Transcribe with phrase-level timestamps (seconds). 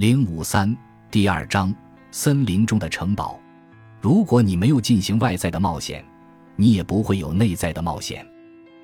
[0.00, 0.74] 零五三
[1.10, 1.74] 第二章：
[2.10, 3.38] 森林中的城堡。
[4.00, 6.02] 如果你没有进行外在的冒险，
[6.56, 8.26] 你也不会有内在的冒险。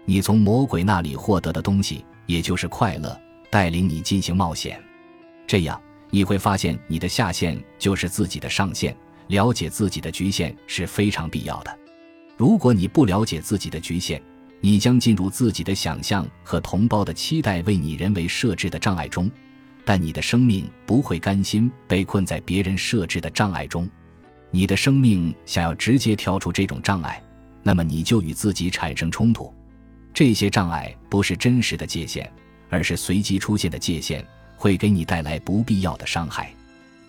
[0.05, 3.19] 你从魔鬼那里获得的东西，也就是快乐，
[3.49, 4.79] 带领你进行冒险。
[5.47, 8.95] 这样，你会发现你的下限就是自己的上限。
[9.29, 11.79] 了解自己的局限是非常必要的。
[12.37, 14.21] 如果你不了解自己的局限，
[14.61, 19.31] 你将进入自己的想象和同胞的期待为你人为设置的障碍中。
[19.87, 23.89] 但你的生命不会甘心被困在别人设置的障碍中，
[24.51, 27.23] 你的生命想要直接跳出这种障碍，
[27.63, 29.55] 那么你就与自己产生冲突。
[30.13, 32.29] 这些障碍不是真实的界限，
[32.69, 36.53] 而是随机出现的界限，会给你带来不必要的伤害。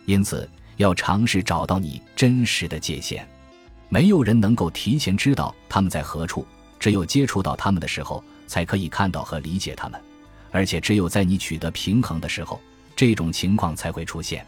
[0.06, 3.28] 因此，要尝试找到你真实的界限。
[3.90, 6.46] 没有人能够提前知道他们在何处，
[6.80, 10.00] 只有接触到他们的时候，才可以看到和理解他们。
[10.58, 12.60] 而且，只有在你取得平衡的时候，
[12.96, 14.44] 这种情况才会出现。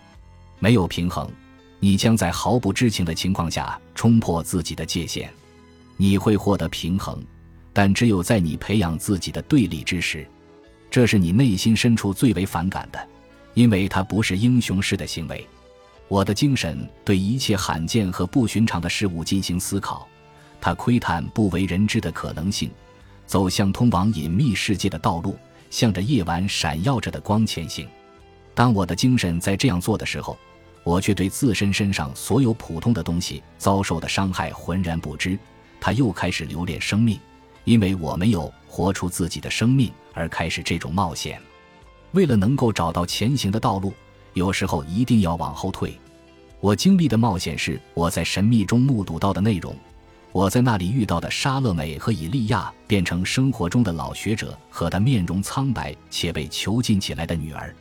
[0.58, 1.32] 没有平衡，
[1.80, 5.32] 你将在毫不知情的情况下冲破自己的界限。
[5.98, 7.24] 你会获得平衡，
[7.72, 10.28] 但只有在你培养自己的对立之时。
[10.90, 13.08] 这是你内心深处最为反感的，
[13.54, 15.48] 因为它不是英雄式的行为。
[16.08, 20.08] 我的精神对一切罕见和不寻常的事物进行思考，
[20.60, 22.72] 它窥探不为人知的可能性，
[23.28, 25.38] 走向通往隐秘世界的道路。
[25.70, 27.88] 向着夜晚闪耀着的光前行。
[28.54, 30.38] 当我的精神在这样做的时候，
[30.84, 35.38] 我却对自身身上所有普通的东西遭受的伤害浑然不知。
[35.80, 37.20] 他又开始留恋生命，
[37.64, 41.40] 因为我没有活出自己的生命而开始这种冒险。
[42.12, 43.94] 为了能够找到前行的道路，
[44.34, 45.98] 有时候一定要往后退。
[46.60, 49.74] 我经历的冒险是我在神秘中目睹到的内容。
[50.40, 57.76] 我在那里遇到的莎乐美和以利亚变成生活中的老学者和他面容苍白且被囚禁起来的女儿，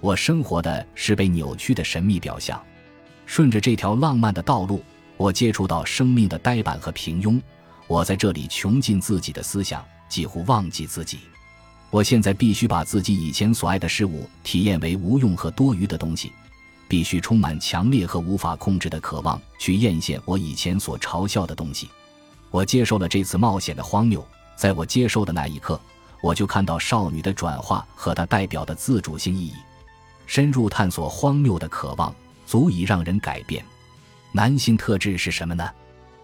[0.00, 2.62] 我生活的是被扭曲的神秘表象。
[3.24, 4.84] 顺着这条浪漫的道路，
[5.16, 7.40] 我接触到生命的呆板和平庸。
[7.86, 11.20] 我在这里穷尽自己的思想，几乎忘记自己。
[11.88, 16.30] 我现在必须把自己以前所爱的事物体验为无用和多余的东西。
[16.94, 21.90] 必须充满强烈和无法控制的渴望，去艳羡我以前所嘲笑的东西。
[22.52, 24.24] 我接受了这次冒险的荒谬，
[24.54, 25.80] 在我接受的那一刻，
[26.22, 29.54] 我就看到少女的转化和它代表的自主性意义。
[30.24, 32.14] 深入探索荒谬的渴望，
[32.46, 33.64] 足以让人改变。
[34.30, 35.68] 男性特质是什么呢？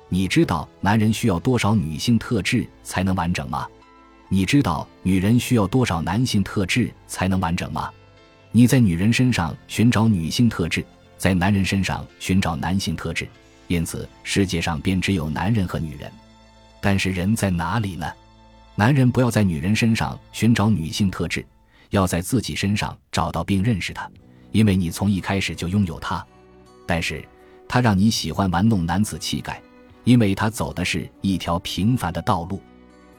[0.08, 3.66] 你知道男人需要多少女性特质才能完整吗？
[4.28, 7.90] 你知道女人需要多少男性特质才能完整吗？
[8.52, 10.84] 你在女人身上寻找女性特质，
[11.16, 13.28] 在男人身上寻找男性特质，
[13.68, 16.10] 因此世界上便只有男人和女人。
[16.80, 18.10] 但是人在哪里呢？
[18.74, 21.44] 男人不要在女人身上寻找女性特质，
[21.90, 24.10] 要在自己身上找到并认识她，
[24.50, 26.24] 因为你从一开始就拥有她。
[26.86, 27.24] 但是
[27.68, 29.62] 他让你喜欢玩弄男子气概，
[30.02, 32.60] 因为他走的是一条平凡的道路。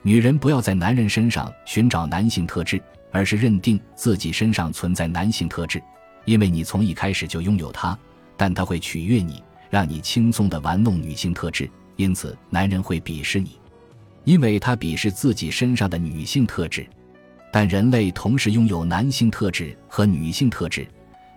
[0.02, 2.82] 女人不要在男人身上寻找男性特质。
[3.12, 5.82] 而是认定自己身上存在男性特质，
[6.26, 7.98] 因为你从一开始就拥有它，
[8.38, 13.60] 但它会取悦你，让你轻松地玩弄女性特质，因此男人会鄙视你，
[14.24, 16.88] 因为他鄙视自己身上的女性特质。
[17.52, 20.88] 但人类同时拥有男性特质和女性特质，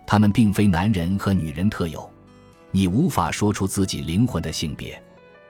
[0.07, 2.09] 他们并非男人和女人特有。
[2.71, 5.01] 你无法说出自己灵魂的性别，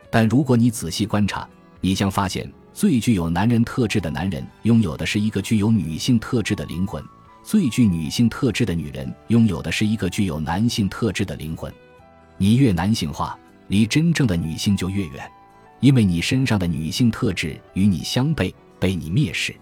[0.10, 1.48] 但如果你仔细观察，
[1.82, 2.52] 你将发现。
[2.76, 7.02] 最具有男人特质的男人拥有的是一个具有女性特质的灵魂，
[7.42, 11.74] 最具女性特质的女人拥有的是一个具有男性特质的灵魂。
[12.36, 15.26] 你越男性化，离真正的女性就越远，
[15.80, 19.56] 因为你身上的女性特质与你相悖，被你蔑视。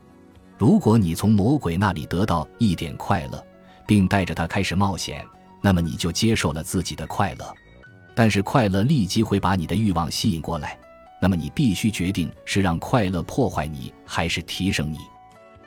[0.58, 3.46] 如果你从魔鬼那里得到一点快乐，
[3.86, 5.24] 并带着他开始冒险，
[5.62, 7.54] 那么你就接受了自己的快乐。
[8.16, 10.80] 但是快乐立即会把你的欲望吸引过来。
[11.24, 14.98] 那么你必须决定是让快乐破坏你，还是提升你。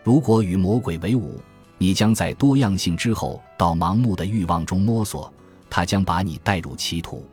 [0.05, 1.41] 如果与魔鬼为伍，
[1.79, 5.33] 你将在多样性之后到盲目的欲望中摸索，
[5.71, 7.27] 他将把你带入歧途。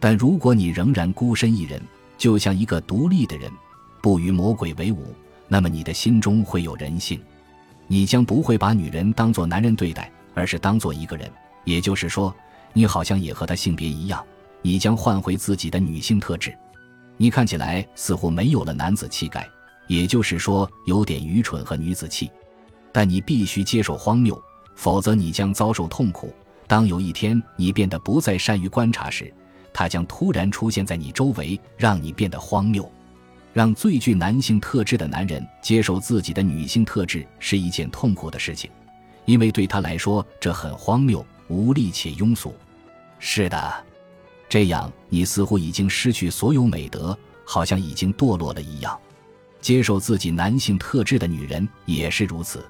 [0.00, 1.78] 但如果你仍然孤身一人，
[2.16, 3.52] 就像一个独立的人，
[4.00, 5.14] 不与魔鬼为伍，
[5.46, 7.20] 那么你的心中会有人性，
[7.86, 11.30] 你将不会把女人当作男人对待，而是当做一个人。
[11.64, 12.34] 也就是说，
[12.72, 14.24] 你好像也和他性别一样，
[14.62, 16.56] 你将换回自己的女性特质。
[17.20, 19.46] 你看起来似乎没有了男子气概，
[19.88, 22.30] 也就是说有点愚蠢和女子气，
[22.92, 24.40] 但你必须接受荒谬，
[24.76, 26.32] 否则你将遭受痛苦。
[26.66, 29.32] 当有一天你变得不再善于观察时，
[29.72, 32.90] 他将突然出现在你周围，让你变得荒谬。
[33.52, 38.70] 让最具男性特质的男人接受自己的女性特质是一件痛苦的事情，
[39.24, 42.54] 因为对他来说这很荒谬，无力且庸俗。
[43.18, 43.84] 是的，
[44.48, 48.98] 这样你似乎已经失去所有美德，好像已经堕落了一样。
[49.60, 52.64] 接受自己男性特质的女人也是如此。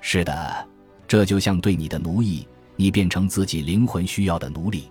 [0.00, 0.68] 是的，
[1.08, 4.90] 这就像对你的奴役，你变成自己灵魂需要的奴隶。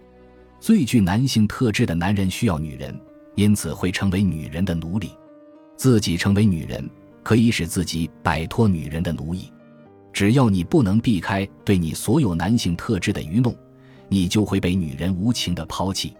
[0.59, 2.99] 最具男性特质的男人需要女人，
[3.35, 5.11] 因此会成为女人的奴隶。
[5.75, 6.89] 自己成为女人，
[7.23, 9.51] 可以使自己摆脱女人的奴役。
[10.11, 13.55] 只要你不能避开对你所有男性特质的愚弄，
[14.09, 16.15] 你就会被女人无情的抛弃。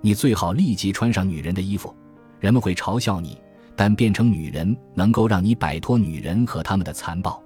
[0.00, 1.94] 你最好立即穿上女人的衣服，
[2.40, 3.38] 人们会嘲笑你，
[3.76, 7.40] 但变成女人能够让你摆脱女人和他们的残暴。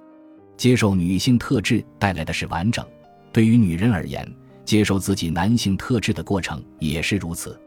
[0.57, 2.83] 接受女性特质带来的是完整。
[3.31, 4.27] 对于女人而言，
[4.65, 7.59] 接受自己男性特质的过程也是如此。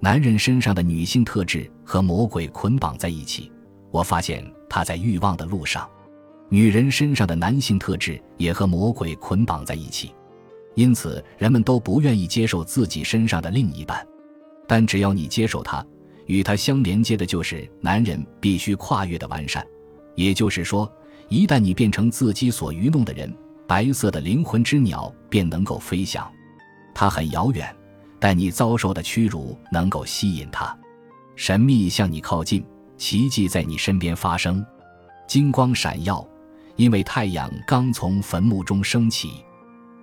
[0.00, 3.50] 男人身上的女性特质和魔鬼捆绑在一起，
[3.90, 5.82] 我发现他在欲望的路上；
[6.48, 10.12] 女人身上的男性特质也和魔鬼捆绑在一起，
[10.78, 14.06] 因此人们都不愿意接受自己身上的另一半。
[14.64, 15.84] 但只要你接受它，
[16.26, 19.66] 与它相连接的就是男人必须跨越的完善。
[20.14, 20.88] 也就是说，
[21.28, 23.36] 一旦你变成自己所愚弄的人，
[23.66, 26.30] 白色的灵魂之鸟便能够飞翔。
[26.94, 27.74] 它很遥远。
[28.20, 30.76] 但你遭受的屈辱能够吸引它，
[31.34, 32.64] 神秘向你靠近，
[32.96, 34.64] 奇迹在你身边发生，
[35.26, 36.24] 金光闪耀，
[36.76, 39.44] 因为太阳刚从坟墓中升起。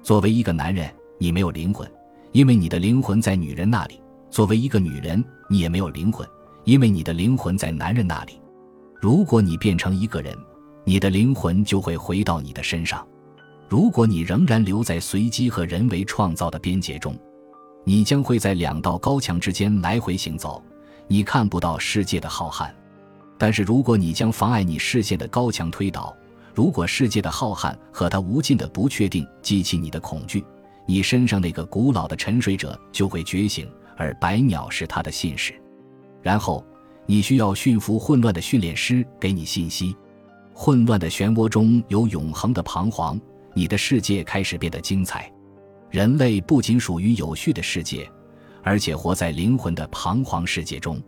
[0.05, 0.87] 作为一个男人，
[1.17, 1.91] 你没有灵魂，
[2.31, 3.95] 因为你的灵魂在女人那里；
[4.29, 6.29] 作为一个女人，你也没有灵魂，
[6.63, 8.39] 因为你的灵魂在男人那里。
[9.01, 10.37] 如果你变成一个人，
[10.83, 12.99] 你的灵魂就会回到你的身上；
[13.67, 17.17] 如果你仍然留在随机和人为创造的边界中。
[17.83, 20.63] 你将会在两道高墙之间来回行走，
[21.07, 22.69] 你看不到世界的浩瀚。
[23.39, 26.15] 但是，如果你将妨碍你视线的高墙推倒，
[26.55, 30.43] 如果世界的浩瀚和它无尽的不确定激起你的恐惧，
[30.87, 35.53] 你身上那个古老的沉睡者就会觉醒，而百鸟是他的信使。
[36.21, 36.65] 然后，
[37.05, 39.93] 你需要驯服混乱的训练师给你信息。
[40.53, 43.19] 混乱的漩涡中有永恒的彷徨，
[43.53, 45.29] 你的世界开始变得精彩。
[45.91, 48.09] 人类不仅属于有序的世界，
[48.63, 51.01] 而且活在灵魂的彷徨世界中。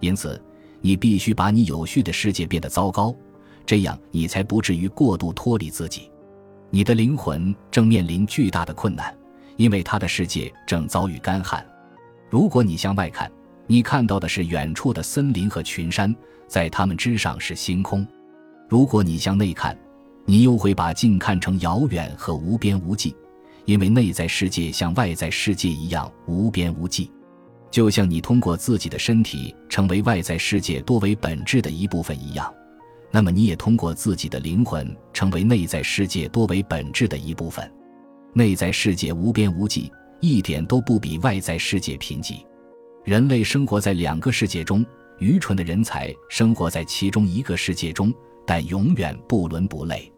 [0.00, 0.42] 因此，
[0.80, 3.14] 你必须把你有序的世界变得糟糕，
[3.70, 6.10] 这样你才不至于过度脱离自己。
[6.70, 9.16] 你的灵魂正面临巨大的困难，
[9.56, 11.64] 因为他的世界正遭遇干旱。
[12.28, 13.30] 如果你向外看，
[13.68, 16.12] 你看到的是远处的森林和群山，
[16.48, 18.04] 在它们之上是星空；
[18.68, 19.78] 如果你向内看，
[20.24, 23.14] 你又会把近看成遥远和无边无际。
[23.66, 27.08] 因为内在世界像外在世界一样无边无际，
[27.70, 32.52] 就像你通过自己的身体成为外在世界多为本质的一部分一样，
[33.10, 37.70] 那么你也通过自己的灵魂成为内在世界多为本质的一部分。
[38.32, 39.90] 内在世界无边无际，
[40.20, 42.44] 一点都不比外在世界贫瘠。
[43.04, 44.86] 人类生活在两个世界中，
[45.18, 48.12] 愚蠢的人才生活在其中一个世界中，
[48.46, 50.12] 但永远不伦不类。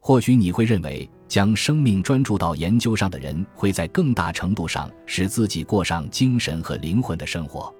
[0.00, 7.72] 或许你会认为，将生命专注到研究上的人会在更大程度上使自己过上精神和灵魂的生活，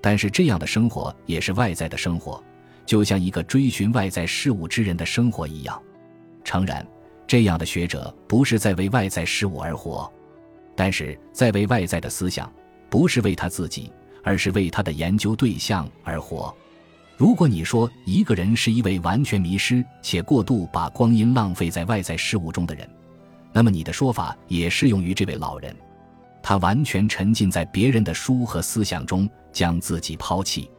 [0.00, 2.42] 但是这样的生活也是外在的生活，
[2.88, 5.78] 就像一个追寻外在事物之人的生活一样。
[6.42, 6.84] 诚然，
[7.26, 10.10] 这样的学者不是在为外在事物而活，
[10.74, 12.50] 但是在为外在的思想，
[12.88, 13.92] 不是为他自己，
[14.24, 16.56] 而是为他的研究对象而活。
[17.18, 22.88] 如果你说一个人是一位完全迷失且过度把光阴浪费在外在事物中的人，
[23.52, 25.76] 那么你的说法也适用于这位老人。
[26.42, 30.70] 他完全沉浸在别人的书和思想中，将自己抛弃，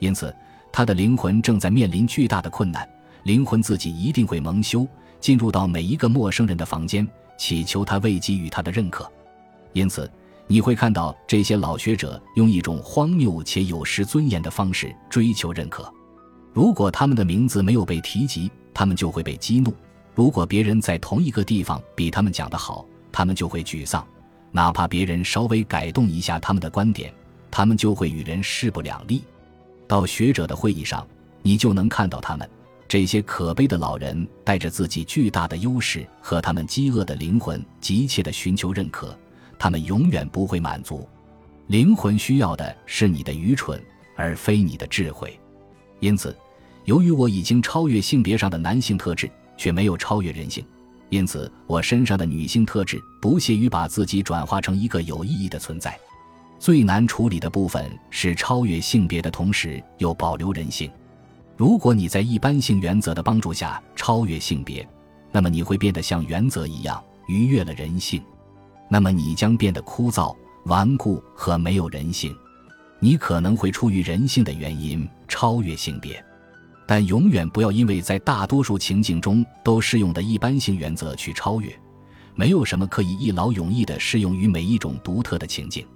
[0.00, 0.34] 因此
[0.76, 2.86] 他的灵魂正在面临巨大的困难。
[3.22, 4.86] 灵魂自己一定会蒙羞，
[5.18, 9.10] 进入到每一个陌生人的房间，祈求他未给予他的认可。
[9.72, 10.10] 因此。
[10.48, 15.92] 你会看到这些老学者用一种荒谬且有失尊严的方式追求认可。
[16.52, 19.72] 如果他们的名字没有被提及，他们就会被激怒；
[20.14, 24.06] 如果别人在同一个地方比他们讲得好，他们就会沮丧。
[24.52, 27.12] 哪怕别人稍微改动一下他们的观点，
[27.50, 29.24] 他们就会与人势不两立。
[29.86, 31.06] 到学者的会议上，
[31.42, 32.48] 你就能看到他们
[32.88, 39.16] 这些可悲的老人带着自己巨大的优势和他们饥饿的灵魂，急切地寻求认可。
[39.58, 41.08] 他们永远不会满足，
[41.68, 43.82] 灵魂需要的是你的愚蠢，
[44.14, 45.38] 而非你的智慧。
[45.98, 46.36] 因此，
[46.84, 50.62] 由于我已经超越性别上的男性特质，却没有超越人性，
[51.08, 55.98] 因此我身上的女性特质不屑于把自己转化成一个有意义的存在。
[56.58, 60.90] 最难处理的部分是超越性别的同时又保留人性。
[61.56, 64.86] 如果你在一般性原则的帮助下超越性别，
[65.32, 68.22] 那么你会变得像原则一样逾越了人性。
[68.88, 70.34] 那么你将变得枯燥、
[70.64, 72.36] 顽固和没有人性。
[72.98, 76.24] 你可能会出于人性的原因超越性别，
[76.86, 81.70] 但永远不要因为在大多数情境中都适用的一般性原则去超越。
[82.34, 85.86] 没有什么可以一劳永逸地适用于每一种独特的情境。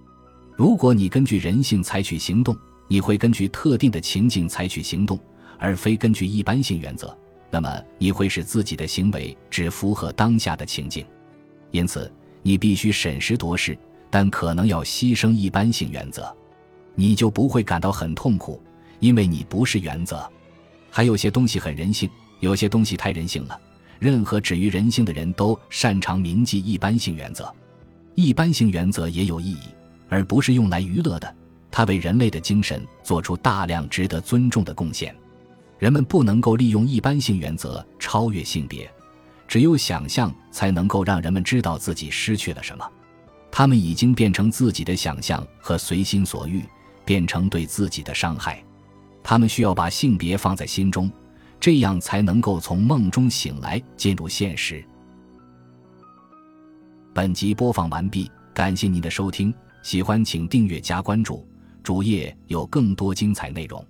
[0.56, 2.56] 如果你根据人性采取行动，
[2.88, 5.18] 你会根据特定的情境采取行动，
[5.58, 7.16] 而非根据一般性原则。
[7.50, 11.04] 那么你会使自己的行为只符合当下的情境。
[11.70, 13.76] 因此，你必须审时度势，
[14.10, 16.32] 但可能要牺牲一般性原则。
[16.94, 18.62] 你就不会感到很痛苦，
[18.98, 20.28] 因为你不是原则。
[20.90, 23.58] 还有些东西很人性，有些东西太人性了。
[23.98, 27.52] 任何止于人性的人都擅长铭记一般性原则。
[28.14, 29.60] 一般性原则也有意义，
[30.10, 31.36] 而不是用来娱乐的。
[31.70, 35.16] 它为人类的精神做出大量值得尊重的贡献。
[35.78, 38.92] 人们不能够利用一般性原则超越性别，
[39.48, 42.86] 只有想象才能够让人们知道自己失去了什么。
[43.50, 46.62] 他们已经变成自己的想象和随心所欲。
[47.02, 48.62] 变成对自己的伤害，
[49.20, 51.10] 他们需要把性别放在心中，
[51.58, 54.84] 这样才能够从梦中醒来，进入现实。
[57.12, 59.52] 本集播放完毕，感谢您的收听，
[59.82, 61.46] 喜欢请订阅加关注，
[61.82, 63.84] 主页有更多精彩内容。